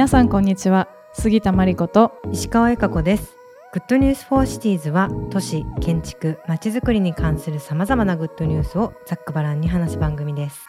[0.00, 0.88] 皆さんこんにちは。
[1.12, 3.36] 杉田真理子と石川由佳子です。
[3.74, 10.66] Good News for Cities は都市建築まちづくりに関するさまざまなグッドニュースをざっくばらんに話す番組です。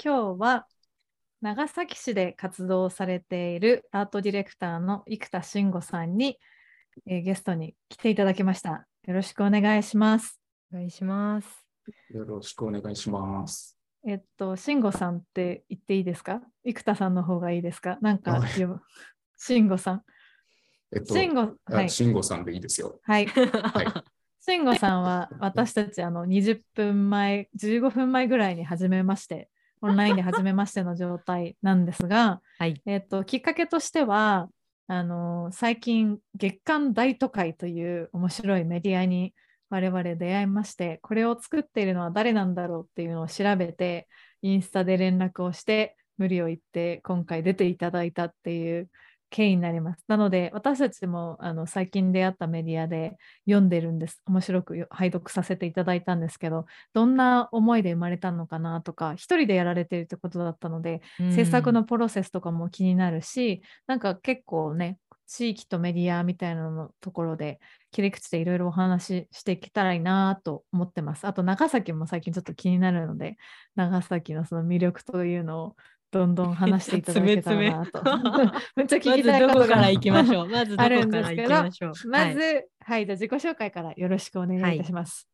[0.00, 0.68] 今日は
[1.40, 6.38] 長崎市で活動されているアートディレクターの生田慎吾さんに、
[7.04, 8.86] えー、ゲストに来ていただきました。
[9.08, 10.38] よろしくお願いします。
[10.72, 11.48] お願いします。
[12.10, 16.40] よろしくお願いしますえっと、慎吾さんって言っていいですか？
[16.64, 17.98] 生田さんの方がいいですか？
[18.00, 18.42] なんか、
[19.36, 20.02] 慎吾さん。
[20.94, 23.00] えっと、慎吾、はい、慎吾さんでいいですよ。
[23.02, 23.26] はい。
[23.26, 23.86] はい、
[24.40, 29.50] 慎吾さんは私たちあの20分前、15分前ぐらいに始めまして、
[29.82, 34.48] オンラインで始めましての状態なんですが、はい、えっと、きっかけとしては、
[34.90, 39.34] あの最近月刊大都会という面白いメディアに
[39.70, 44.08] 我々出会いましてこれを作っているのは誰なんだろうっていうのを調べて
[44.42, 48.88] インスタで連絡をして無理を言って今回出ていただいたっていう
[49.30, 50.02] 経緯になります。
[50.08, 53.16] なので私たちもあの最近出会ったメディアで
[53.46, 54.22] 読んでるんです。
[54.26, 64.98] 面白く拝読させていただいたんですけどどんな思いで生まれたのかなとか一人でやられてるってことだったので、制作のプロセスとかも気になるしなんか結構ね
[65.28, 67.60] 地域とメディアみたいなのところで
[67.92, 71.26] 切り口でいろいろお話ししていけたらいいなと思ってます。
[71.26, 73.36] あと長崎も最近ちょっと気になるので
[73.76, 75.76] 長崎のその魅力というのを
[76.10, 78.02] どんどん話していただけたらなと。
[78.74, 80.48] めっちゃ聞きたいこと から行きましょう？
[80.48, 81.78] まずあるんですけど、まず、
[82.10, 85.28] はい、はい、じゃ自己紹介からよろしくお願いいたします。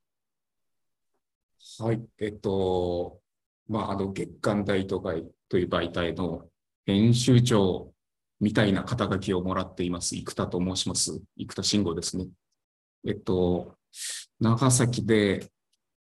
[1.79, 3.21] はい、はい、えっと、
[3.69, 6.49] まあ、あの、月刊大都会という媒体の
[6.85, 7.94] 編集長
[8.45, 10.15] みたいな肩書きをもらっています。
[10.17, 11.19] 生田と申します。
[11.39, 12.27] 生田慎吾ですね。
[13.07, 13.75] えっと、
[14.39, 15.51] 長崎で、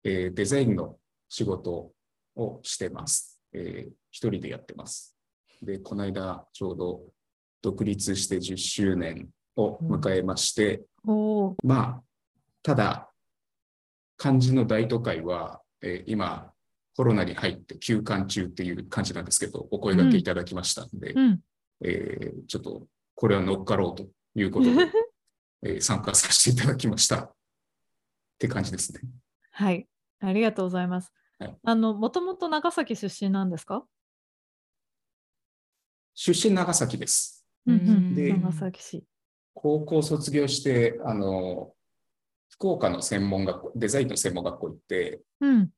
[0.03, 0.97] えー、デザインの
[1.27, 1.91] 仕事
[2.35, 3.41] をしてます。
[3.51, 5.17] えー、一人でやってます。
[5.63, 7.01] で、この間ちょうど
[7.63, 12.03] 独立して10周年を迎えまして、うん、まあ、
[12.61, 13.09] ただ、
[14.17, 16.51] 漢字の大都会は、えー、今、
[16.95, 21.39] コロナに入って休館中っていう感じなんですけど、お声がけいただきましたんで、うん、
[21.81, 24.91] えー、ちょっとこれは乗っかろうということで、
[25.63, 27.33] えー、参加させていただきましたっ
[28.37, 29.01] て感じですね。
[29.51, 29.87] はい、
[30.19, 31.11] ありがとうございます。
[31.37, 33.85] はい、あの、もともと長崎出身なんですか？
[36.13, 37.45] 出身長崎です。
[37.65, 39.03] うんうん、で、長崎市。
[39.53, 41.73] 高校卒業して、あの、
[42.49, 45.69] 福岡の専門学校、デザインの専門学校行って、うん、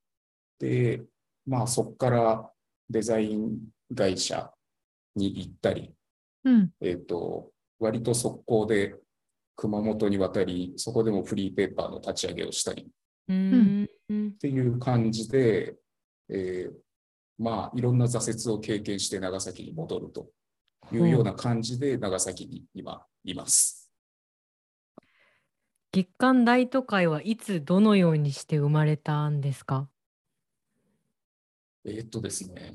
[0.59, 1.03] で、
[1.45, 2.51] まあそこから
[2.89, 3.59] デザイン
[3.95, 4.51] 会社
[5.15, 5.93] に行ったり、
[6.43, 8.95] うん、えっ、ー、と、割と速攻で
[9.55, 12.89] 熊本に渡り、そこでもフリーペーパーの立ち上げをしたり、
[13.27, 15.75] うん、っていう感じで、
[16.29, 16.73] えー、
[17.37, 20.29] まあ、いろんな挫折を経験して長崎に戻ると
[20.91, 23.91] いうような感じで長崎に今います。
[25.91, 29.89] 月刊大都会はいつどのようにして生まれたんですか？
[31.83, 32.73] えー、っとですね、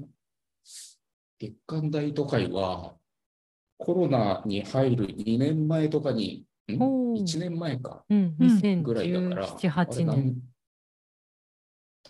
[1.39, 2.95] 月刊大都会は
[3.79, 10.37] コロナに入る2年前とかに、ん？1年前か、うん、ぐらいだから、7、8年。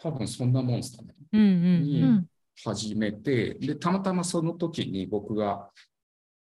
[0.01, 1.15] 多分そんなもんですかね。
[1.33, 2.29] うんうんうん、に
[2.65, 5.71] 始めてで、たまたまその時に僕が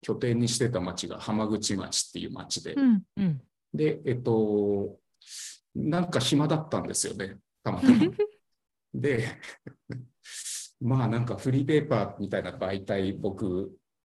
[0.00, 3.42] 拠点にしてた町が浜口町っていう町で、うんうん、
[3.74, 4.96] で、えっと、
[5.74, 7.94] なんか暇だったんですよね、たまたま。
[8.94, 9.26] で、
[10.80, 13.70] まあなんかフリーペーパーみたいな媒体僕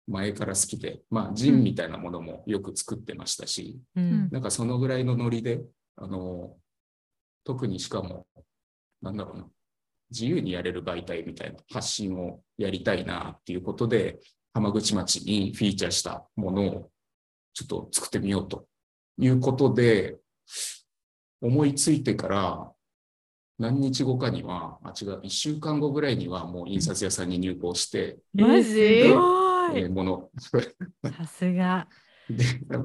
[0.06, 5.60] 前から好きで、まあジンみたいなものもよく作ってましたし、うん、なんかそのぐらいのノリで、
[5.96, 6.56] あの、
[7.44, 8.26] 特にしかも、
[9.00, 9.46] なんだろうな、
[10.10, 14.18] 自由にやれる媒体みたいな発信をやりたいなっていうことで、
[14.52, 16.90] 浜口町にフィーチャーしたものを
[17.54, 18.66] ちょっと作ってみようと
[19.18, 20.16] いうことで、
[21.40, 22.72] 思いついてから
[23.60, 28.80] 何日後かには、あ、違う、1週間後ぐらいにはもう印刷屋さんに入稿して、マジ？
[28.80, 30.30] えー、もの。
[30.38, 31.86] さすが。
[32.30, 32.44] で、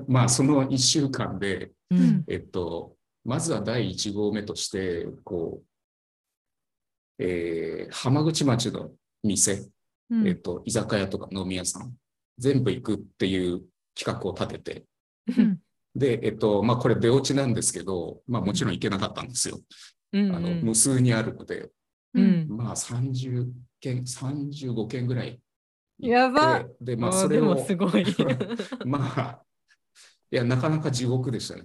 [0.10, 5.64] まあ、その1週間で、うん、えっと、まずは第1号目として、こ
[7.20, 8.92] う、えー、浜口町の
[9.24, 9.70] 店、
[10.10, 11.96] うん、えっと、居酒屋とか飲み屋さん、
[12.38, 13.62] 全部行くっていう
[13.98, 14.86] 企画を立てて、
[15.38, 15.62] うん、
[15.96, 19.60] で、えっと、まあ、これ出落ちなんですけど、まあ、もちろん行けなかったんですよ。
[20.16, 21.70] うんうん、あの無数にあるので、
[22.14, 23.52] うん、まあ30
[23.82, 25.42] 件、35件ぐらい。
[26.00, 26.64] やば。
[26.80, 28.06] で、まあそれも、すごい。
[28.86, 29.42] まあ、
[30.32, 31.64] いや、なかなか地獄でしたね。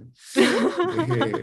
[1.17, 1.43] で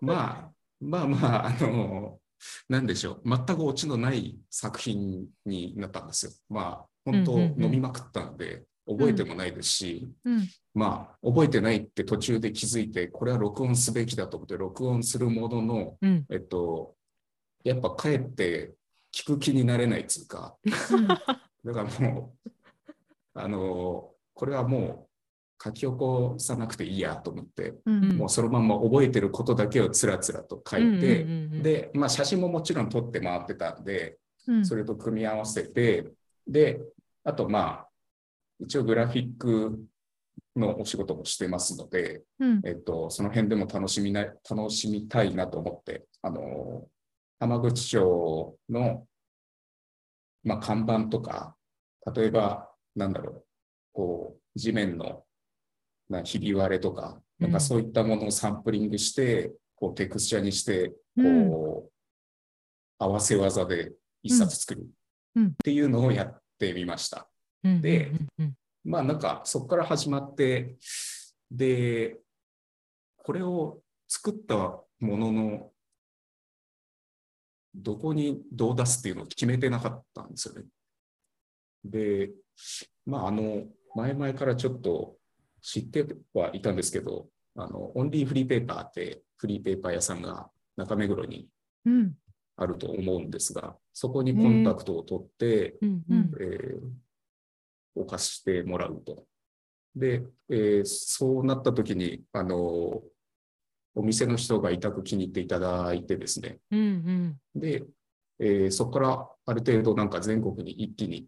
[0.00, 2.20] まあ、まあまあ、あの、
[2.68, 6.32] なんでしょう、全くオチのない作品になったんですよ。
[6.48, 10.34] まあ、本当、飲みまくったので、覚えてもないですし、うん。
[10.34, 16.94] うん、まあ、覚えてないって途中で気づいて、これは録音すべきだと思って、録音するものの、うん、えっと、
[17.64, 18.72] やっぱ帰って
[19.14, 20.56] 聞く気になれないっていうか、
[21.64, 22.50] だからもう、
[23.34, 25.08] あの、これはも
[25.60, 28.04] う書き起こさなくていいやと思って、うん。
[28.04, 34.18] うん、もうそのまま覚えてることだけをつらつらと書いて、で、まあ写真ももちろん撮って回ってたんで、
[34.62, 36.12] それと組み合わせて、
[36.46, 36.80] で、
[37.24, 37.87] あとまあ、
[38.60, 39.78] 一応グラフィック
[40.56, 46.88] のお仕事もしてますので、うん、えっと、その辺でも楽しみな楽しみたいなと思って、あの、
[47.38, 49.06] 浜口町の、
[50.42, 51.56] まあ、看板とか、
[52.14, 53.44] 例えば、なんだろう、
[53.92, 55.24] こう、地面の
[56.08, 61.92] なひび割れとか、なんかそういったものをサンプリングして、こう、テクスチャーにして、こう、
[62.98, 64.86] 合わせ技で一冊作る
[65.38, 67.28] っていうのをやってみました。
[67.62, 68.12] で、
[68.84, 70.76] まあなんかそこから始まって、
[71.50, 72.18] で、
[73.16, 74.56] これを作った
[75.00, 75.70] ものの、
[77.74, 80.64] どこにどう出すっていうのを決めてなかったんですよね。
[81.84, 82.30] で、
[83.06, 85.16] まああの、前々からちょっと
[85.60, 91.48] 知ってはいたんですけど、あの、オンリーフリーペーパーってフリーペーパー屋さんが中目黒に
[92.56, 95.96] あると思うんですが、うん、そこにコンタクトを取って、えー、
[96.40, 97.07] えー
[98.00, 99.24] を貸してもらうと。
[99.94, 103.02] で、えー、そうなった時に、あの、
[103.94, 106.58] お店の人が委託気に入っていただいてですね。
[106.70, 107.84] うんうん、で、
[108.38, 111.26] えー、そこからある程度なんか全国に一気に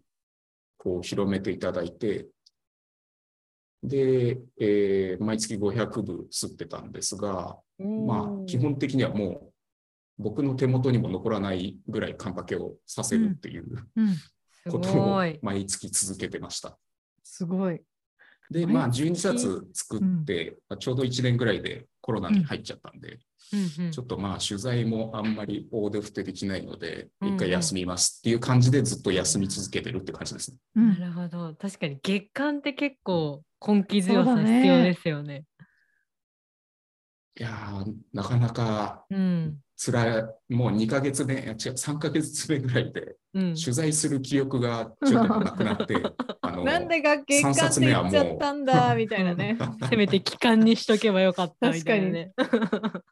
[0.77, 2.27] こう広めていただいて、
[3.83, 9.53] で、えー、毎月500部吸ってたんですが、まあ、基本的にはもう
[10.19, 13.65] 僕の手元にも残らないぐらいカンパケをさせるっていう、
[13.95, 14.15] うんうん、
[14.69, 16.77] ことを毎月続けてました。
[17.23, 17.81] すごい。
[18.51, 23.19] で、まあ、12冊作って、うん、ちょうど1年ぐらいでコロナに入っちゃったんで、
[23.79, 30.57] うん、ちょっとまあ、取材もあんまり大手振ってできないので、一回休みますっていう感じでずっと休み続けてるって感じですね。
[30.75, 31.55] なるほど。
[31.55, 35.33] 確かに月間って結構根気強さ必要ですよね。
[35.33, 35.45] ね
[37.39, 45.95] いやなかなか、うん、つらい、もう2ヶ月目、違う、3ヶ月目ぐらいで、取材する気力がちょっとなくなって、
[46.39, 49.57] あのなんで学研館って言っちゃったんだ、 みたいなね。
[49.89, 52.31] せめて期間にしとけばよかったみたいなね。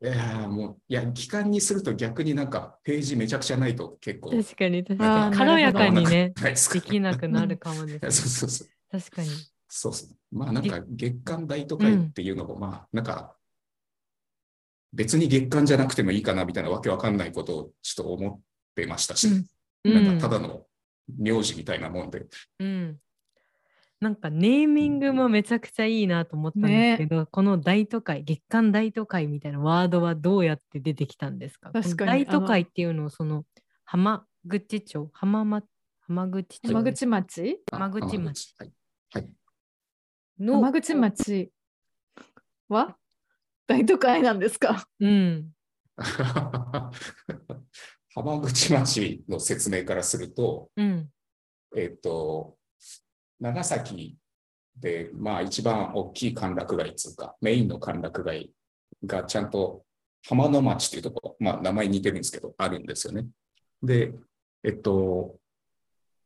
[0.00, 4.30] いやもういや期間にすると逆になんかページめちゃくちゃないと結構。
[4.30, 5.36] 確かに確かに。
[5.36, 8.68] 軽やかにねできなくなるかもです、ね、そうそうそう。
[9.00, 9.28] 確かに。
[9.68, 10.36] そうそう。
[10.36, 13.34] まあなんか月間大都会っていうのもまあなんか
[14.92, 18.40] 別に月間じゃなくてもいいかなみたいなわけわかんないことをちょっと思っ
[18.74, 19.28] てましたし、
[19.84, 20.66] うん、なんかただの
[21.18, 22.26] 名字みたいなもんで。
[22.60, 22.98] うん、
[24.00, 31.70] なんかネーミングもめちゃくちゃいいなと思ったんですけど、ね、この大都会月間大都会みたいなワードはどうやって出てきたんですか？
[31.72, 32.24] 確かに。
[32.24, 33.44] 大都会っていうのをその
[33.84, 35.10] 浜口町？
[35.12, 35.62] 浜,、ま、
[36.06, 36.68] 浜口町？
[36.68, 37.60] 浜口町？
[37.70, 38.72] 浜口町、はい。
[39.14, 39.28] はい、
[40.38, 41.50] の浜口町
[42.68, 42.96] は？
[43.66, 44.86] 大都会なんですか？
[45.00, 45.50] うん。
[48.14, 51.08] 浜口町の説明からすると、うん、
[51.76, 52.56] えっと、
[53.40, 54.18] 長崎
[54.76, 58.52] で、まあ一番大きい歓楽街つうか、メインの歓楽街
[59.04, 59.84] がちゃんと
[60.26, 63.26] 浜の町っていうところ、まあ名前似てるんですけど、あるんですよね。
[63.82, 64.12] で、
[64.62, 65.38] えっと、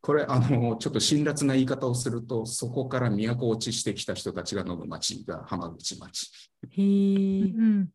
[0.06, 6.30] これ、あの、ちょっと辛辣な言い方をすると、そこから都落ちしてきた人たちが飲む町が浜口町。
[6.70, 7.88] へえ、うん。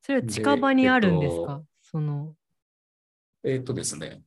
[0.00, 2.36] それは近場にあるんですか、えっと、その。
[3.42, 4.22] えっとですね。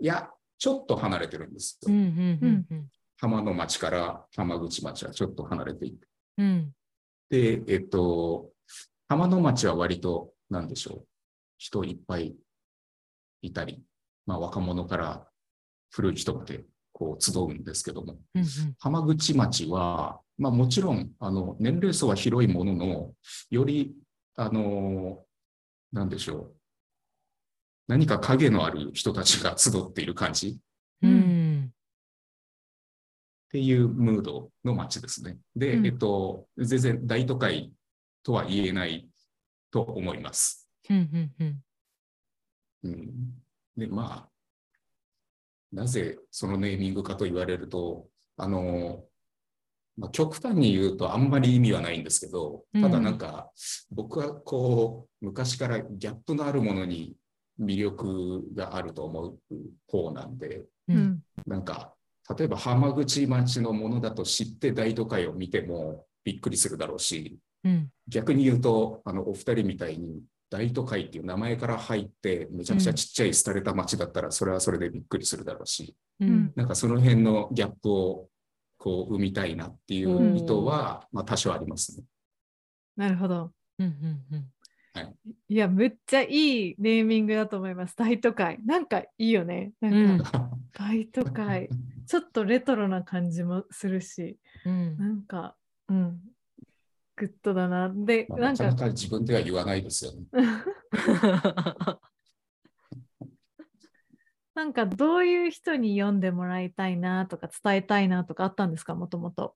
[0.00, 1.94] いや、ちょっと離れてるんですよ。
[1.94, 6.04] うんうんうん、浜の町から浜口町はちょっと離れていて。
[6.38, 6.74] うん、
[7.28, 8.50] で、えっと、
[9.08, 11.06] 浜の町は割と、なんでしょう。
[11.58, 12.34] 人いっぱい
[13.42, 13.84] いたり、
[14.26, 15.29] まあ若者から
[15.90, 23.12] 古い人までこう集うんですけども、うんうん、浜口町は、まあ、もちろんあの年齢層は広いものの、
[23.50, 23.94] より、
[24.36, 25.24] あの、
[25.92, 26.54] なんでしょう、
[27.88, 30.58] 何か影のある人たちが集っている感じ、
[31.02, 31.72] うん、
[33.48, 35.38] っていうムードの街ですね。
[35.56, 37.72] で、うん、えっと、全然大都会
[38.22, 39.08] とは言えない
[39.70, 40.68] と思います。
[40.88, 41.32] うん、
[42.84, 43.34] うん、
[43.76, 44.28] で、まあ、
[45.72, 49.04] なぜそのネーミングかと言われると、あの、
[49.96, 53.50] まあ、極端に言うとあんまり意味はないんですけど、ただなんか、
[53.90, 57.16] 僕はこう、昔からギャップのあるものに
[57.60, 59.38] 魅力があると思う
[59.86, 61.94] 方なんで、うん、なんか、
[62.36, 78.28] 例えば浜口町のものだと知って大都会を見てもびっくりするだろうし、うん、逆に言うと、あの、お二人みたいに大都会っていう名前から入ってめちゃくちゃちっちゃい廃れた町だったらそれはそれでびっくりするだろうし、うん、なんかその辺のギャップを
[78.76, 82.04] こう生みたいなっていう意図は、まあ、多少ありますね。
[82.96, 83.52] なるほど。
[83.78, 84.46] うんうんうん
[84.92, 85.14] はい、
[85.48, 87.94] いや、むっちゃいいネーミングだと思います。
[87.96, 88.58] 大都会。
[88.64, 89.72] なんかいいよね。
[89.80, 91.68] なんか、大都会。
[92.06, 95.54] ちょっとレトロな感じもするし、うん、なんか、
[95.88, 96.20] うん、
[97.20, 97.92] グッドだな。
[97.94, 98.64] で、まあ、なんか。
[98.64, 100.24] なかなか自分では言わないですよね。
[104.54, 109.54] なんかどういう人に読んでもらいたいなとか伝えたいなとかあったんですか、もともと。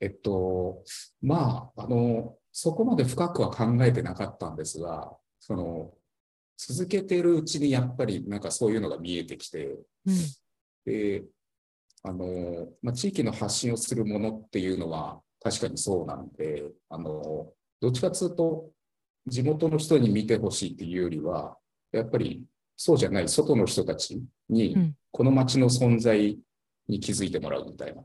[0.00, 0.84] えっと、
[1.22, 5.94] まあ、あの、そこまで深くは考えてなかったんですが、その、
[6.56, 10.14] 続けてるうちにやっぱりなんかそういうのが見えてきて、うん、
[10.84, 11.24] で、
[12.02, 18.70] あの、まあ、地域の発信をするものっていうのは確かにそうなんで、あの、どっちかというと、
[19.26, 21.56] 地元の人に見てほしいっていうよりは、
[21.92, 22.44] やっぱり
[22.76, 26.38] そうじゃない外の人たちに、この街の存在
[26.88, 28.02] に気づいてもらうみたいな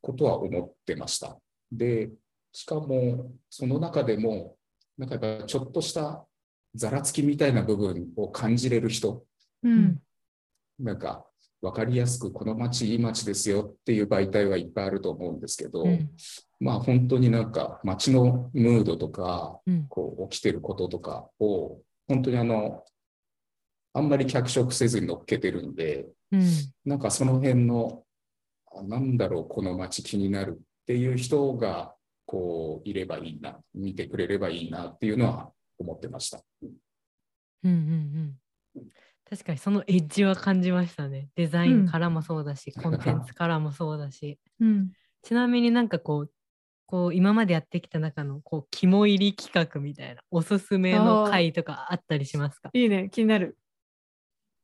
[0.00, 1.38] ことは思ってました。
[1.72, 2.10] で、
[2.52, 4.56] しかも、その中でも、
[4.98, 6.26] なんかやっぱちょっとした
[6.74, 9.24] ざらつきみたいな部分を感じれる人、
[9.62, 9.98] うん、
[10.78, 11.24] なんか
[11.60, 16.10] 分かりやすくこの町いい町ですよっていう媒体はいっぱいあると思うんですけど、うん、
[16.60, 22.84] まあ本当になんか町のムードとか、うん、こう起きてることとかを本当にあの
[23.92, 26.44] あんまり脚色せずに乗っけてるんで、うん、
[26.84, 28.04] なんかその辺の
[28.84, 31.94] なんだろうこの街気になるっていう人が
[32.26, 36.40] こういればいいな見てくれればいいなっていうのは思ってました。
[36.62, 36.70] うん
[37.64, 38.36] うん
[38.74, 38.90] うん
[39.28, 41.28] 確かにそのエッジは感じましたね。
[41.36, 44.40] デザインからもそうだし、うん、コンテンツからもそうだし。
[44.58, 44.90] うん、
[45.22, 46.30] ちなみになんかこう、
[46.90, 52.70] こう今までやってきた中のこう肝入り企画みたいなおすすめの回とかあったりしますか？
[52.72, 53.56] いいね、気になる。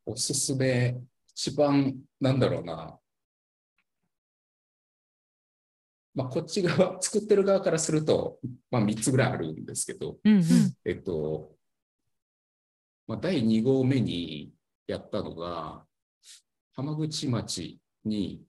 [0.04, 0.96] おすすめ、
[1.28, 2.98] 一番なんだろうな。
[6.14, 8.40] まあ、こっち側、 作ってる側からすると、
[8.70, 10.42] まあ、3つぐらいあるんですけど、うんうん、
[10.84, 11.54] えっと、
[13.06, 14.52] まあ、第2号目に
[14.86, 15.86] やったのが、
[16.72, 18.45] 浜口町に、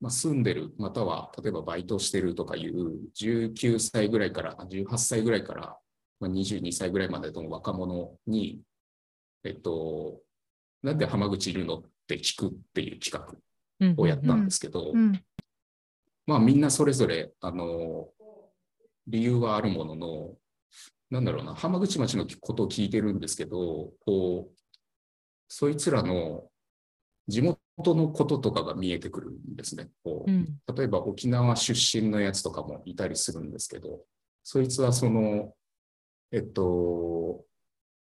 [0.00, 5.78] まあ、住んでる、または例えばバイトしてるとかいう19歳ぐらいから、18歳ぐらいから、
[6.20, 8.62] まあ、22歳ぐらいまでの若者に、
[9.44, 10.20] えっと、
[10.82, 14.92] なんで浜口いるのって聞くっていう企画をやったんですけど、
[16.26, 18.08] まあみんなそれぞれ、あの、
[19.06, 20.36] 理由はあるものの、
[21.10, 24.58] なんだろうな、浜口町のことを聞いてるんですけど、こう、
[25.48, 26.44] そいつらの
[27.28, 27.59] 地元
[27.94, 29.88] のこととかが見えてくるんですね。
[30.04, 34.00] こう、うん、例えば沖縄出身のやつとかもいたりするんですけど、
[34.42, 35.54] そいつはその、
[36.32, 37.44] えっと、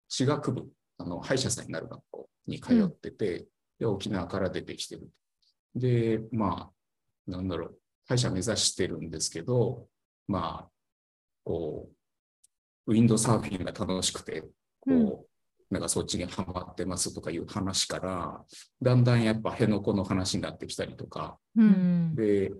[0.07, 0.67] 地学部、
[0.97, 3.45] あの歯医者さんになる学校に通ってて、うん、
[3.79, 5.09] で沖縄から出てきてる。
[5.75, 6.71] で、ま
[7.27, 9.87] あ、なんだろう、歯医者目指してるんですけど、
[10.27, 10.69] まあ、
[11.43, 11.89] こ
[12.87, 14.49] う、ウィンドサーフィンが楽しくて、こ
[14.87, 15.25] う、うん、
[15.75, 18.41] なんかそっちにはまってますとかいう話から、
[18.81, 22.53] だんだんやっぱ辺野古の話になってきたりとか、うん、で、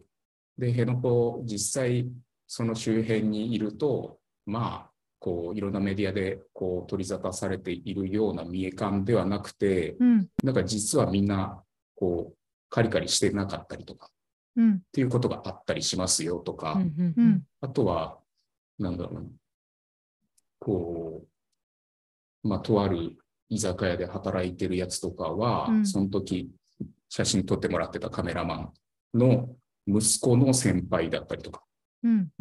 [0.57, 0.99] で、辺野
[1.39, 2.09] 古実際
[2.45, 11.63] その周辺にいると、まあ、こういろんなメディアでこう取り沙汰されているような見え感ではなくて、うん、なんか実はみんな
[11.95, 12.37] こう
[12.69, 14.09] カリカリしてなかったりとか、
[14.57, 18.17] うん、っていうことがあったりしますよとか、うんうん、あとは、
[18.77, 19.29] なんだろうな、
[20.59, 21.27] こう、
[22.45, 23.17] まあ、とある
[23.49, 26.51] 居酒屋で働いてるやつとかは、うん、その時
[27.09, 28.73] 写真撮ってもらってたカメラマン
[29.15, 29.49] の
[29.87, 31.63] 息子の先輩だったりとか、
[32.03, 32.31] うん、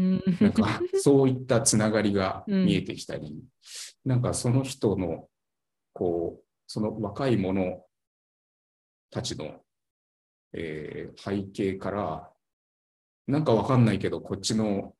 [0.40, 3.42] なんか そういったつながりが見えてきたり、うん、
[4.04, 5.28] なんかその人の
[5.94, 7.84] こうその若い者
[9.10, 9.62] たちの、
[10.52, 12.30] えー、背景から
[13.26, 14.94] なんかわかんないけどこっちの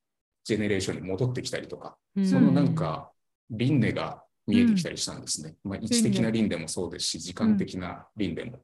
[0.45, 3.11] ジェネレーションに戻ってきたりとか、うん、そのなんか
[3.51, 5.57] 輪廻が見えてきたりしたんですね。
[5.65, 8.59] まあ、位置的な輪廻もそうですし時間的な輪廻も、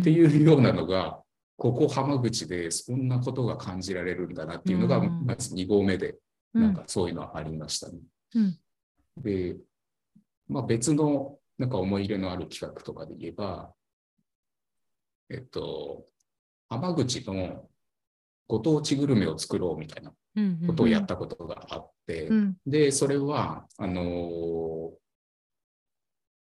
[0.00, 1.20] っていうようなのが
[1.60, 6.16] ここ浜口でそんなことが感じられるんだなっていうのが、まず2合目で、
[6.54, 7.98] なんかそういうのはありましたね。
[8.34, 8.58] うん、
[9.18, 9.56] で、
[10.48, 13.74] まあ、別のなんか思い入れのある企画とかで言えば、
[15.28, 16.06] えっと、
[16.70, 17.68] 浜口の
[18.48, 20.12] ご当地グルメを作ろうみたいな
[20.66, 22.36] ことをやったことがあって、うん。
[22.36, 24.92] うん、で、それは、あの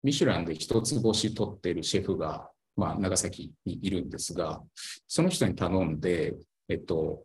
[0.03, 4.61] ミシュランで一つ星取ってるシェフが、まあ、長崎にいるんですが、
[5.07, 6.35] その人に頼んで、
[6.69, 7.23] えっと、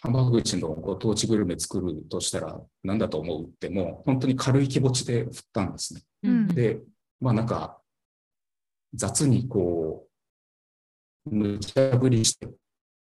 [0.00, 6.02] 浜口のご当地グルメ作るとしたら何だと思うってもう本当に軽い気持ちで振ったんですね。
[6.22, 6.80] うん、で、
[7.20, 7.78] まあなんか
[8.94, 10.06] 雑にこ
[11.26, 12.48] う、無茶ぶりして、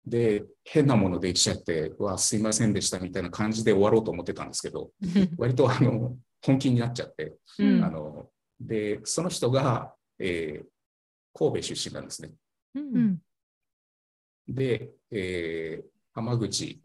[0.07, 4.91] で、変なものできちゃって、わ、すいませんでしたみたいな感じで終わろうと思ってたんですけど、
[5.39, 12.33] 割とあの、本気になっちゃって、うん、あの、で、その人が、えー、神戸出身なんですね。
[12.75, 13.19] うん、
[14.49, 16.81] で、えー、浜口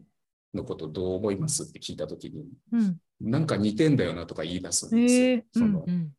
[0.54, 5.20] のことどう思いますって聞いたときに、うん、なんか似てんだよなとか言い出すんですよ。
[5.20, 6.12] えー、その、うん、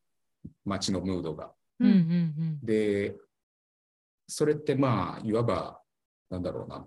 [0.63, 1.51] 街のムードが。
[1.79, 3.15] うんうんうん、で、
[4.27, 5.81] それってまあ、いわば、
[6.29, 6.85] なんだろうな、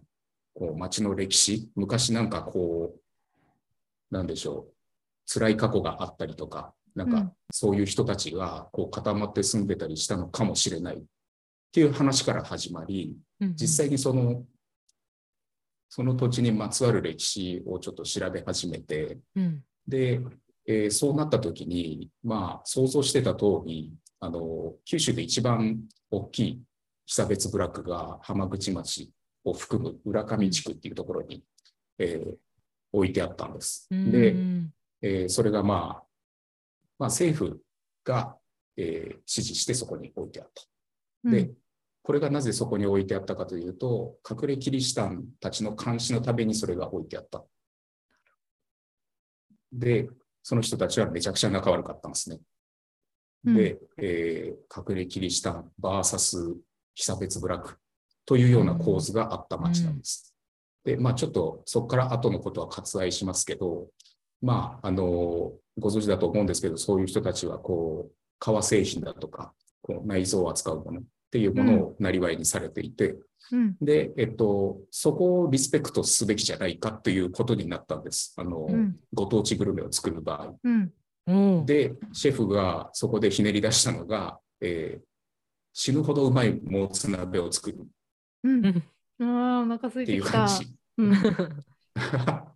[0.55, 4.75] こう街の歴史、昔なんかこう、なんでしょう、
[5.33, 11.03] 辛い過去があったりとか、なんかそういう人たちがこう固まって住んでたりしたのかもしれないっ
[11.73, 13.17] ていう話から始まり、
[13.55, 14.45] 実際にその、
[15.89, 19.19] その土地にまつわる歴史をちょっと調べ始めて、
[19.87, 20.21] で、
[20.67, 25.81] えー、そうなった時に、まあ想像してた通り、あの、九州で一番
[26.11, 26.63] 大きい
[27.07, 29.13] 被差別部落が浜口町
[29.45, 31.43] を含む浦上地区っていうところに、
[31.99, 32.35] えー、
[32.93, 33.89] 置いてあったんです。
[33.91, 34.37] で、
[35.03, 36.03] えー、それがまあ、
[37.01, 37.63] まあ、政府
[38.05, 38.37] が、
[38.77, 40.51] えー、指示してそこに置いてあっ
[41.25, 41.31] た。
[41.31, 41.51] で、
[42.03, 47.43] これがなぜそこに置いてあったかというと、隠れキリシタンたちの監視のためにそれが置いてあった。
[49.73, 50.11] で、
[50.43, 52.41] その人たちはめちゃくちゃ仲悪かったんですね。
[53.45, 56.55] で、えー、隠れキリシタン VS
[56.95, 57.79] 被差別部落
[58.27, 60.35] というような構図があった町なんです。
[60.85, 63.89] で、まあちょっとそこから後のことは割愛しますけど、
[64.43, 73.17] まあ、あの、ご存知だと思うんですけど、そういう人たちは、こう、革製品だとか、こう内臓を扱うものっていうものをなりわいにされていて、
[73.53, 78.35] うん、で、えっと、そこをリスペクトすべきじゃないかということになったんです。
[78.37, 80.55] あの、うん、ご当地グルメを作る場合。
[80.65, 80.93] うん
[81.65, 85.05] で、シェフがそこでひねり出 Esta no が、えー、
[85.73, 87.87] 死ぬほどうまいもつ鍋を作る。
[88.43, 88.67] うん。
[88.67, 90.49] ああ、お腹空いてきた。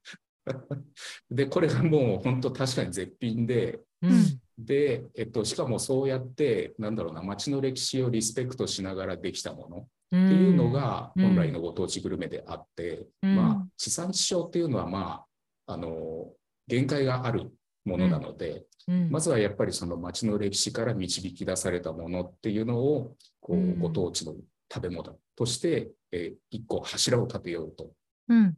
[1.31, 15.25] で、これがもう本当確かに絶品で、うん、で、えっと、しかもそうやって、なんだろうな、街の歴史をリスペクトしながらできたものっていうのが本来のご当地グルメであって、うん、まあ、地産地消っていうのは、ま
[15.67, 16.33] あ、あの、
[16.67, 17.51] 限界がある
[17.85, 24.35] ものなので、うん、まずはやっぱりその町の歴史から導き出されたものっていうのをこうご当地の
[24.73, 27.91] 食べ物として、えー、一個柱を立てようと。
[28.29, 28.55] うん、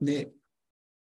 [0.00, 0.30] で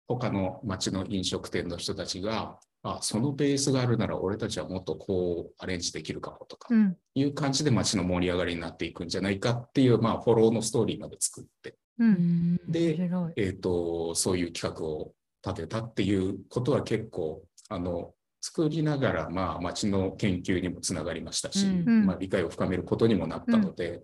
[0.07, 6.67] 他の町の飲食店の人たちがあそのベースがあるなら俺たちはもっとこうアレンジできるかもとか、
[7.15, 15.13] いう感じで街の盛り上がりになっていくんじゃないかっていう、まあ、フォローのストーリーまで作って、うん、で、えーとそういう企画を
[15.45, 18.13] 立てたっていうことは結構あの
[18.43, 24.01] 作りながら、まあ、町の研究にもつながりましたし、うん、まあ、理解を深めることにもなったので、うん、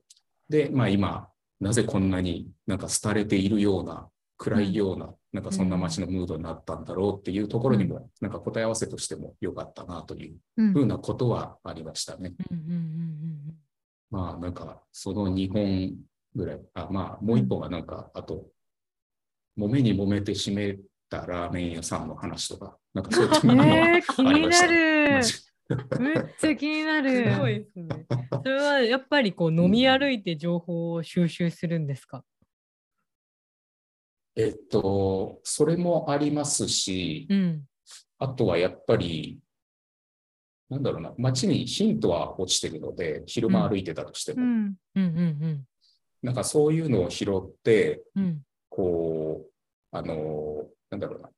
[0.50, 1.28] で、まあ、今、
[1.60, 4.08] なぜこんなになんか廃れているような、
[4.38, 12.34] 暗いような、なんかそんな街のムードになったんだろうっていうところにも、なんか答え合わせとしても良かったなというふうなことはありましたね。
[14.10, 15.96] まあ、なんか、その2本
[16.36, 18.48] ぐらい、あまあ、もう1本はなんか、あと、
[19.58, 23.66] 揉めに揉めて締めたラーメン屋さんの話とか、なんかそういったのが
[23.98, 25.22] えー、気になる。
[26.00, 27.34] めっちゃ気になる。
[27.34, 28.08] すごいですね。
[28.44, 32.24] それはやっぱりこう飲み歩いて情報を収集するんですか、
[34.40, 37.64] えっと、それもありますし、うん、
[38.20, 39.38] あとはやっぱり、
[40.70, 44.72] なんだろうな、街にヒントは落ちてるので、昼間歩いてたとしても。
[46.22, 49.52] なんかそういうのを拾って、うん、こう、
[49.92, 51.30] あの、なんだろうな、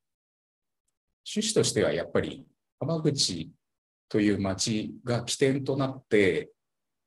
[1.26, 2.46] 趣旨としてはやっぱり
[2.78, 3.50] 浜口
[4.08, 6.52] という町が起点となって、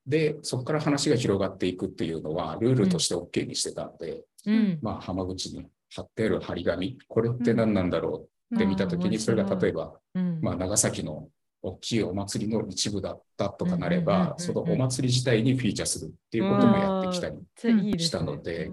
[0.05, 9.93] で、そこから話が広がっていくっていうのは、ルールとして OK にしてたんで、うん、まあ、浜口に貼ってある張り紙、これって何なんだろうって見たときに、それが例えば、
[10.41, 11.29] まあ、長崎の
[11.62, 18.71] 大きいお祭りの一部だったとかなれば、そのお祭り自体にフィーチャーするっていうこともやってきたりしたので、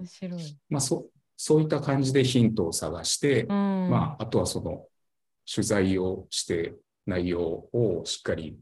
[0.69, 4.85] まあそそういった感じでヒントを探して、まあ、あとはその
[5.51, 6.73] 取材をして
[7.05, 7.41] 内容
[7.73, 8.57] をしっかり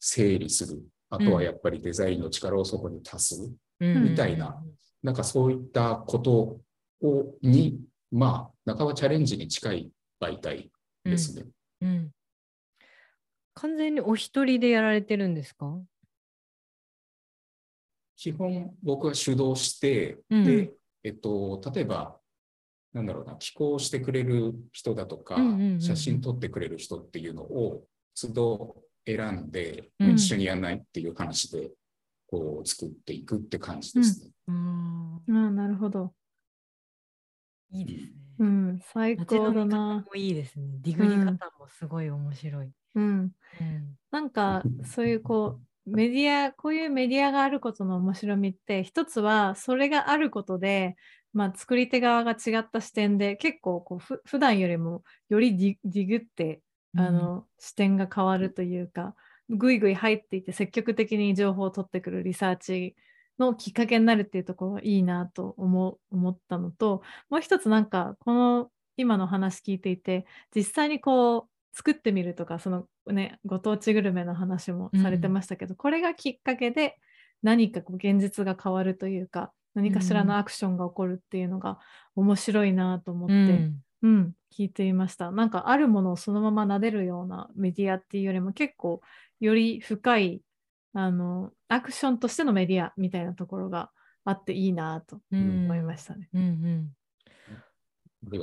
[0.00, 0.82] 整理する。
[1.08, 3.52] あとはやっぱりデザインの力をそこに足す。
[3.78, 4.62] みたいな、
[5.02, 6.60] なんかそういったこと
[7.02, 7.80] をに、
[8.16, 10.70] まあ、半ばチャレンジに近い媒体
[11.04, 11.44] ですね。
[11.82, 12.10] うん、うん、
[13.54, 15.78] 完全にお一人でやられてるんですか？
[18.16, 20.72] 基本僕は主導して、うん、で、
[21.04, 22.16] えっと、例えば、
[22.94, 25.36] なんだろうな、寄稿してくれる人だとか、
[25.78, 27.84] 写真撮ってくれる人っていうのを
[28.18, 31.70] 都度選んで、うん、一緒にやらないっていう話で、
[32.28, 34.30] こう作っていくって感じですね。
[34.48, 36.14] うん、あなるほど。
[37.70, 38.12] いいですね。
[38.38, 40.04] うん、最高だな。
[40.06, 40.66] もいいですね。
[40.82, 42.70] ディグリ方もすごい面白い。
[42.94, 43.04] うん。
[43.04, 50.96] うん、なんか、そういうこう、メディア、こういうメディアがあることの面白みって、一つはそれがあることで、
[51.36, 56.62] まあ、作り手側が違った視点で結構こうふ普段よりもよりディディグって
[56.96, 59.14] あの、うん、視点が変わるというか
[59.50, 62.96] ぐいぐい入っていって積極的に情報を取ってくるリサーチ
[63.38, 76.96] のきっかけになるっていうところはいいなと思思ったのともう一つなんかこの今の話聞いていて実際にこう作ってみるとかそのねご当地グルメの話もされてましたけど、うん、これがきっかけで
[77.42, 81.78] 何かこう現実が変わるというか何かしらのアクションが起こるっていうのが
[82.14, 85.30] 面白いなと思って、うん、うん、聞いていました。
[85.30, 89.02] なんかあるものをそのまま撫でるようなメディアっていうよりも結構
[89.38, 90.40] より深い
[90.98, 93.90] あのアクションとしてのメディアみたいなところが
[94.24, 96.28] あっていいなと思いましたね。
[96.32, 96.92] うんうん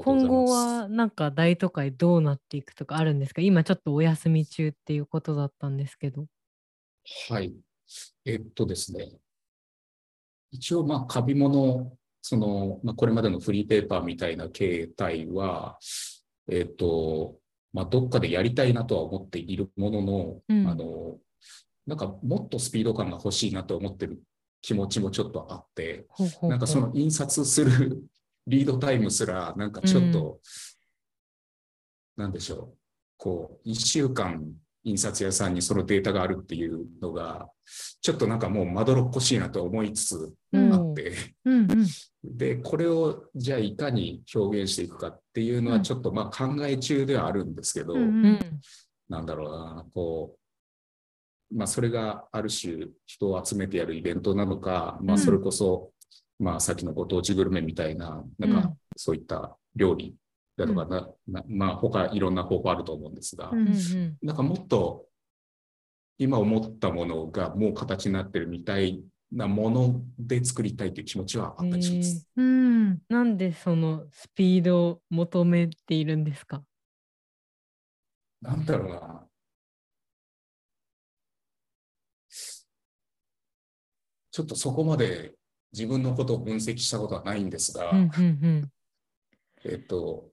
[0.03, 3.41] 今後はなんか大都会どうなっていくとかあるんですか？
[3.41, 6.27] 今ちょっとお休み中っていうことだったんですけど。
[7.29, 7.53] はい。
[8.23, 9.11] えっとですね。
[10.51, 15.79] 一応、まあ、カビ物、その、まあ、これまでのフリーペーパーみたいな形態は、
[16.49, 17.39] えっ、と、
[17.73, 21.17] まあ、どっかでやりたいなとは思っているものの、うん、あの、
[21.85, 24.21] なんかもっとスピード感が欲しいなと思ってる
[24.61, 26.05] 気持ちもちょっとあって、
[26.41, 28.03] なんかその印刷する
[28.47, 30.39] リードタイムすら、なんかちょっと、
[32.17, 32.77] うん、なんでしょう、
[33.17, 34.43] こう、1週間
[34.83, 37.49] 印刷屋さんにそのデータがあるっていうのが、
[38.01, 41.13] ちょっとなんかもうまどろっこしいなと思いつつあって、
[41.45, 41.87] うんうん、
[42.23, 48.39] で、これをじゃあいかに表現していくかっていうのはちょっとまあ考え中ではあるんですけど、うんうん、
[49.07, 50.39] なんだろうな、こう、
[51.53, 55.91] まあそれがある種人を集めてやるイベントなのか、まあそれこそ、
[56.39, 60.15] まあさっきのご当地グルメみたいな、なんかそういった料理
[60.57, 65.05] だとかな、うん、なまあ他いろんな方法あると思うんですが、うんうん、なんかもっと
[66.17, 72.27] 今思ったものがもう形になってるみたいなもので作りたいという気持ちはあったりします？
[72.37, 72.47] えー、う
[72.91, 76.61] ん、なんでそのスピードを求めているんですか？
[78.41, 79.25] なんだろうな。
[84.33, 85.35] ちょっとそこまで
[85.71, 88.07] 自分のことを分析したことはないんですが、うんうんう
[88.47, 88.71] ん、
[89.63, 90.31] えっと、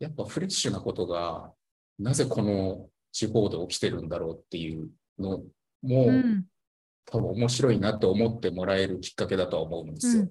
[0.00, 1.52] やっぱフレッシュなことが
[1.98, 5.42] なぜこの地方で起きてるんだろうっていうの
[5.82, 6.46] も、うん、
[7.04, 10.28] 多分面白いなと思ってもらえるきっかけだとは思うんですよ。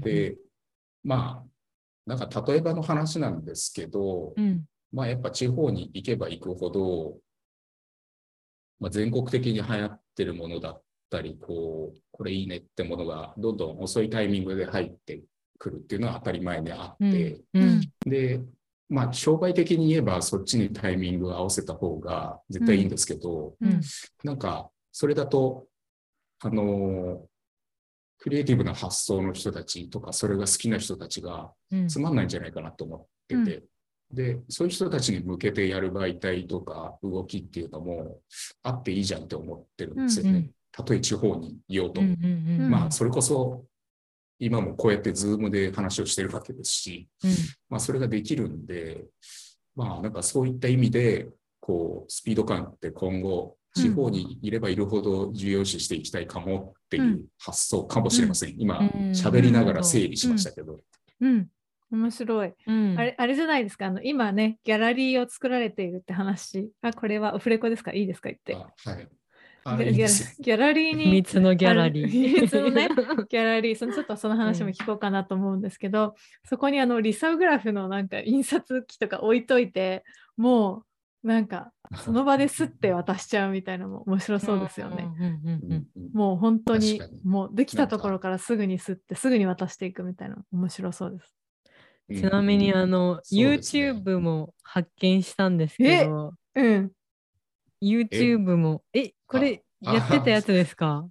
[0.00, 0.36] で、
[1.02, 1.48] まあ、
[2.06, 7.18] なんか例えばの話なんですけど、うん、まあやっぱ地方に行けば行くほど、
[8.78, 15.22] まあ、全国的に流行ってるものだったり、こう、これいいねってものがどんどん遅いタイミングで入って
[15.58, 18.40] くるっていうのは当たり前であって、うん、で、
[18.88, 23.80] まあ、商売的に言えばそっちにタイミングを合わせた方が絶対いいんですけど、うん、
[24.24, 25.66] なんか、それだと、
[26.42, 27.26] あの、
[28.18, 31.52] クリエイティブな発想の人たちとか、それが好きな人たちが
[31.88, 33.62] つまんないんじゃないかなと思ってて、
[34.10, 38.20] うん、で、そういう人たちに向けてやる媒体とか動きっていうのも
[38.62, 40.50] あっていいじゃんって思ってるんですよね。
[40.80, 42.00] たとえ地方にいようと。
[42.00, 43.64] うんうんうん、まあ、それこそ
[44.38, 47.30] 今もこうやってズームで話をしてるわけですし、うん、
[47.68, 49.04] まあそれができるんで、
[49.76, 51.28] まあなんかそういった意味で、
[51.60, 58.54] こう、スピード感って今後、地方にいればいるほど重要視していきたいかもっていう発想かもしれません。
[58.54, 58.78] うん、今、
[59.12, 60.80] 喋りながら整理しましたけど。
[61.20, 61.48] うん、
[61.92, 63.14] うん、面白い、うん、あれ。
[63.18, 66.72] あれじゃないですか、あの今ね、ギャラリーを作られているって話。
[66.80, 67.92] あ、これはオフレコですか？
[67.92, 68.30] いいですか？
[68.30, 68.54] 言って。
[68.54, 69.08] はい。
[69.64, 71.04] ギャラリーに。
[71.04, 72.08] 秘密のギャラリー。
[72.08, 72.88] 秘密のね、
[73.28, 76.12] ギャラリーその、ちょっとその話も聞こうかなと思うんですけど、うん、
[76.44, 80.04] そこにあのリサグラフのなんか印刷機とか置いといて、
[80.36, 80.84] も
[81.22, 85.08] うなんかその場ですって渡しちゃうみたいなのも 面白そうですよね。
[86.12, 91.34] もう本当にもうできたところからすぐに吸ってすぐに渡していくみたいな面白そうです。
[92.22, 96.90] ちなみにあの、ね、YouTube も発見したんですけど、うん、
[97.82, 101.06] YouTube も、え、これやってたやつですか？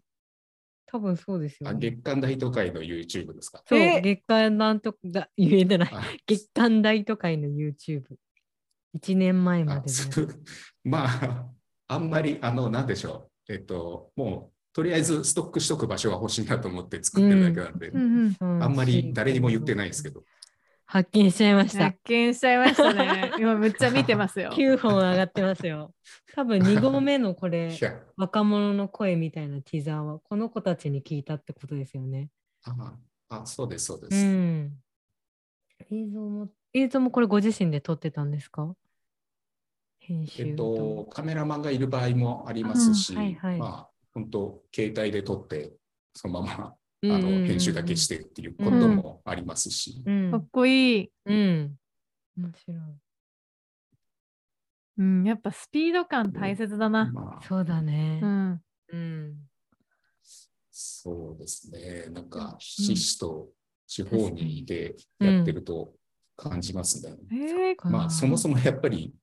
[0.92, 3.62] 多分そうですよ、ね、あ月刊大都会の YouTube ですか？
[3.68, 5.92] そう、月刊なんとだ言えてない。
[6.26, 8.04] 月刊大都会の YouTube。
[8.98, 10.34] 1年前まで、ね、
[10.84, 11.48] まあ、
[11.88, 13.54] あんまり、あの、なんでしょう。
[13.54, 18.36] えっと、もう、とりあえずストックしとく場所が欲しいなと思って作ってるだけなんで、うん。
[18.40, 20.24] うん、あんまり誰にも言ってないですけど。
[20.92, 21.84] 発見しちゃいました。
[21.86, 23.32] 発見しちゃいましたね。
[23.38, 24.50] 今めっちゃ見てますよ。
[24.50, 25.94] 9本上がってますよ。
[26.34, 27.78] 多分2合目のこれ、
[28.18, 32.32] 若者の声みたいなティザーは、この子たちに聞いたってことですよね。
[32.64, 32.96] あ
[33.30, 34.16] あ、そうです、そうです。
[34.16, 34.74] うん、
[35.92, 38.76] 映像も、映像もこれご自身で撮ってたんですか？
[40.00, 45.72] 編集えっと、カメラマンがいる場合もありますし、はいはい、まあ、本当、携帯で撮って、
[46.16, 50.04] そのままあの編集だけしてっていうこともありますし。
[50.06, 51.12] うん、かっこいい。
[51.26, 51.76] うん。
[52.38, 52.78] 面白い。
[54.98, 57.10] うん、やっぱスピード感大切だな。
[57.14, 58.20] まあ、そうだね。
[58.22, 58.62] うん。
[58.92, 59.38] うん、
[60.70, 62.08] そうですね。
[62.12, 63.48] なんか、ひしひしと
[63.88, 65.94] 地方にいてやってると
[66.36, 67.16] 感じますね。
[67.82, 69.14] うん、まあ、そもそもやっぱり、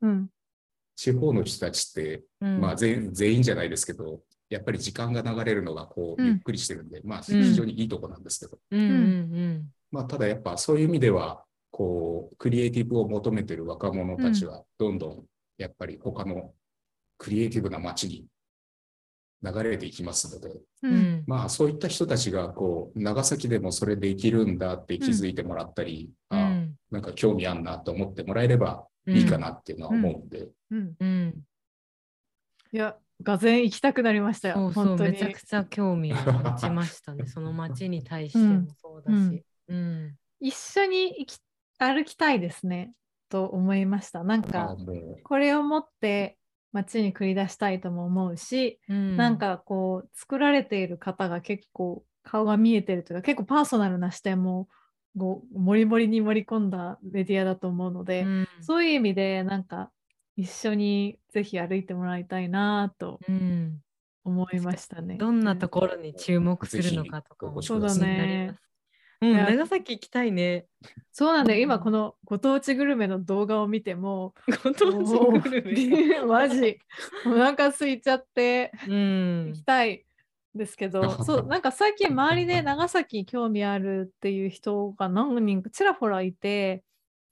[0.97, 15.25] 地方の人たちって、まあ全員じゃないですけど、やっぱり時間が流れるのがこうゆっくりしてるんで、うん、まあ非常にいいとこなんですけど、うん、まあただやっぱそういう意味ではこうクリエイティブを求めてる若者たちはどんどん
[15.59, 16.53] やっぱり他の
[17.19, 18.27] クリエイティブな街に
[19.43, 30.49] 流れていきますので、うん、まあそういった人たちがこう長崎でもそれできるんだって気づいてもらったり、うん、あなんか興味あんなと思ってもらえればいいかなっていうのは思うんで。
[30.71, 31.35] うん。
[32.73, 34.55] いやがぜ行きたくなりましたよ。
[34.55, 37.27] そうそうめちゃくちゃ興味を持ちましたね。
[37.29, 39.45] その街に対してもそうだし。
[39.69, 41.41] うん、うん、一緒に行き
[41.79, 42.93] 歩きたいですね
[43.29, 44.23] と思いました。
[44.23, 44.77] なんか
[45.25, 46.39] これを持って
[46.73, 54.69] 街に繰り出したいとも思うし、うん、なんかこう作られている方が結構顔が見えてるというか結構パーソナルな視点も
[55.15, 59.91] もりもりに盛り込んだメディアだと思うので、うん、そういう意味でなんか
[60.37, 63.21] 一緒にぜひ歩いてもらいたいなと
[64.25, 68.57] 思いましたね、うん、どんなところに注目するのかとかもそうだね。
[69.23, 70.67] うん、長崎行きたいね。
[71.11, 71.47] そうなん。
[71.47, 76.21] で、今このご当地グルメの動画を見ても、ご当地グルメ。
[76.27, 76.79] マジ、
[77.25, 80.05] お腹空いちゃって、うん、行きたい
[80.55, 86.83] ですけど、そう なんか最近周りで長崎興味あるっていう人が何人かちらほらいて、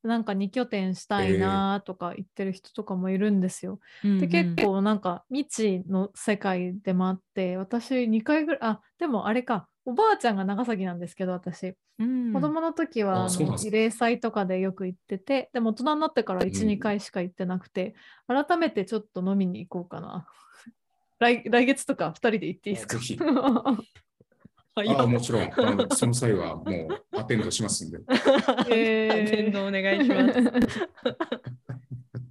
[0.04, 3.80] なんか2拠点したいなとか言ってる人とかもいるんですよ。
[4.04, 9.68] えー、で結構なんか未知の世界でもあって私2回ぐらいあでもあれか。
[9.86, 17.94] おばあちゃんが長崎なんですけど私、うん、子供の時は慰霊祭とかでよく行っててでも大人になってから12、うん、回しか行ってなくて
[18.26, 20.26] 改めてちょっと飲みに行こうかな。
[21.20, 22.98] 来来月とか2人で行っていいですか？
[24.76, 25.42] あもちろん。
[25.42, 27.98] あの、その際はもうアテンドしますんで。
[28.70, 30.88] えー、アテンドお願いします。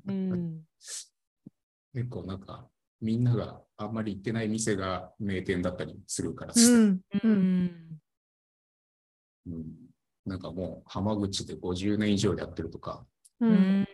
[0.08, 0.66] うん、
[1.94, 2.68] 結構なんか、
[3.00, 6.54] みんながあんまり行ってない店が名店だったりするから。
[6.54, 7.00] ですね。
[7.24, 8.02] うん、
[9.48, 9.66] うん、
[10.26, 13.06] なんかもう浜口で50年以上やってるとか。
[13.40, 13.88] うん、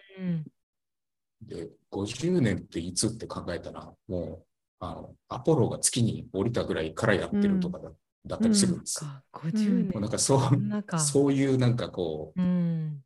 [1.41, 4.45] で、50年っていつって考えたら、もう
[4.79, 7.91] あのアポロが月に降りたぐらいからやってるとかだ
[8.25, 9.03] だったりするんです。
[9.03, 10.01] うん、50年。
[10.01, 13.01] なんかそうそういうなんかこう、うん、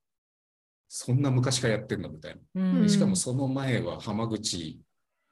[0.90, 4.80] そんな昔からやってんのみたいな、うん、しかもその前は浜口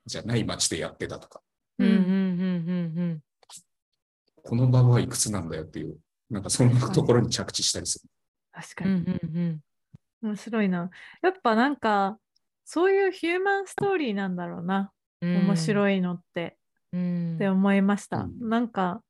[0.06, 1.41] じゃない町でやってたとか。
[4.44, 5.98] この場はいくつなんだよっていう、
[6.30, 8.10] なんかそんなところに着地したりする。
[8.52, 9.60] 確かに。
[10.22, 10.89] 面白いな。
[11.22, 12.17] やっぱなんか、
[12.65, 14.91] そういうヒューマンストーリーなんだろうな。
[15.22, 16.58] 面白いのって。
[16.96, 18.28] って思いました。
[18.39, 19.02] なんか、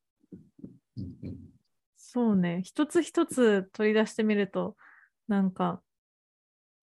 [1.97, 2.61] そうね。
[2.63, 4.75] 一つ一つ取り出してみると
[5.27, 5.81] なんか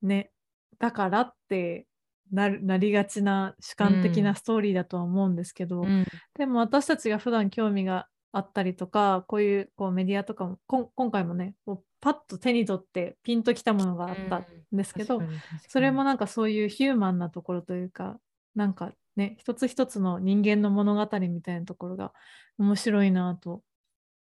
[0.03, 0.31] ね
[0.79, 1.87] だからって
[2.31, 6.07] なりがちな主観的なストーリーだとは思うんですけど、うん、
[6.39, 14.47] でも私たちが普段興味があったりとかこういうこうメディアとかも今回もねこうパッと手に取ってピンときたものがあったん。
[14.71, 15.29] ですけど、うん、
[15.67, 18.19] それもなんかそういうヒューマンなところというか
[18.55, 22.13] なんかね一つ一つの人間の物語みたいなところが
[22.59, 23.63] 面白いなと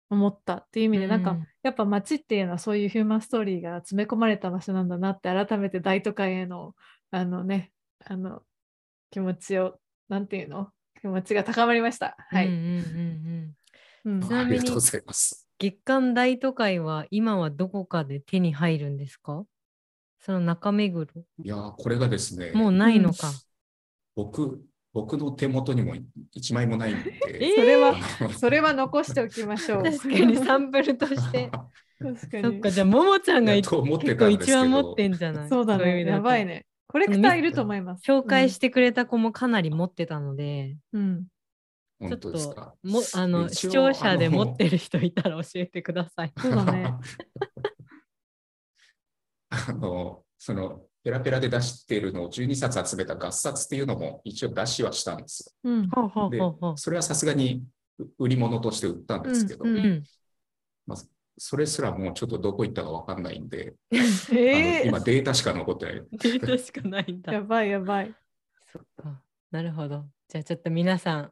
[0.09, 6.73] 思ったっていう意味で、うん、なんかやっぱ街っていうのはそういうヒューマンストーリーが詰め込まれた場所なんだなって改めて大都会への
[7.11, 7.71] あのね
[8.05, 8.41] あの
[9.11, 10.69] 気持ちをなんていうの？
[11.01, 12.15] 気持ちが高まりました。
[12.29, 12.47] はい。
[12.47, 12.49] ち
[14.29, 14.63] なみに
[15.59, 19.43] 月刊大都会は今はどこかで手に入るんですか？
[20.19, 21.05] その中目黒。
[21.43, 22.51] いやこれがですね。
[22.53, 23.31] もうないのか。
[24.15, 24.61] 僕
[24.97, 25.93] 僕の手元にも
[26.35, 27.13] 1枚もないんで。
[27.55, 27.95] それは、
[28.35, 29.83] それは残しておきましょう。
[29.83, 31.51] 確かに サンプルとして。
[31.99, 32.43] 確かに。
[32.43, 33.85] そっか、じゃあ、ももちゃんが結構
[34.29, 35.49] 一番持ってんじゃない？
[35.49, 36.03] そうだね。
[36.03, 36.65] やばいね。
[36.87, 38.11] コレクターいると思います。
[38.11, 41.27] 紹介してくれた子もかなり持ってたので、うん、
[42.01, 42.31] ちょっと
[42.81, 46.33] もあの視聴者で持ってる人いたら教えてください。
[46.39, 46.91] そうだね。
[49.51, 55.71] あのそのペラペラで出してるのを12冊集めた合冊っていうのも一応出しはしたんですよ。
[55.71, 56.37] うん、で
[56.75, 57.63] それはさすがに
[58.19, 60.03] 売り物として売ったんですけど、うんうん、
[60.85, 60.97] まあ、
[61.37, 66.01] それすらもうちょっとどこ行ったか分かんないんで、えー、今データしか残ってない。
[66.11, 67.31] データしかないんだ。
[67.31, 68.13] やばいやばい。
[68.69, 69.21] そっか。
[69.49, 70.03] なるほど。
[70.27, 71.31] じゃあちょっと皆さん、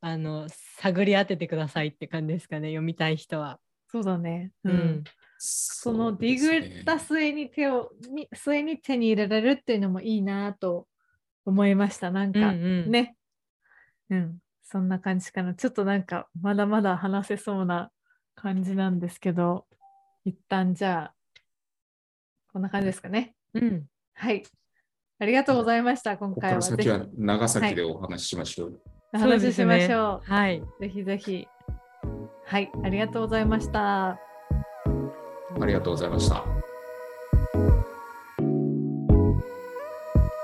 [0.00, 3.60] あの探り当ててくださいって感じですかね、読みたい人は。
[3.88, 4.52] そうだね。
[4.64, 5.04] うん。
[5.40, 10.86] うん、そのディグった末に手を、に末に手に入れられるっていうのもいいなと
[11.44, 12.10] 思いました。
[12.10, 12.48] なんか、うんう
[12.86, 13.16] ん、ね。
[14.10, 14.38] うん。
[14.62, 15.54] そんな感じかな。
[15.54, 17.90] ちょっとなんか、まだまだ話せそうな
[18.34, 19.66] 感じなんですけど、
[20.24, 21.14] 一旦じゃあ、
[22.52, 23.34] こんな感じですかね。
[23.54, 23.86] うん。
[24.14, 24.42] はい。
[25.18, 26.62] ありがとうございました、今回は。
[26.62, 28.80] 先は長崎でお話ししましょう。
[29.12, 30.30] お話ししましょう。
[30.30, 30.62] はい。
[30.80, 31.46] ぜひぜひ。
[32.46, 34.29] はい、ありがとうございました。
[35.58, 36.44] ありがとうございました。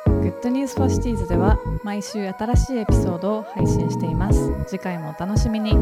[0.07, 4.51] Good News for Cities では毎週新しいエピソードを配信しています。
[4.67, 5.77] 次回もお楽しみに。